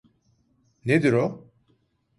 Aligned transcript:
Nedir 0.85 1.13
o? 1.13 1.51